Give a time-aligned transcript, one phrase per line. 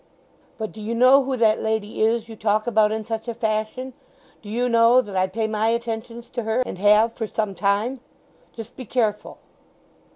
[0.57, 3.93] "But do you know who that lady is you talk about in such a fashion?
[4.41, 7.99] Do you know that I pay my attentions to her, and have for some time?
[8.51, 9.37] Just be careful!"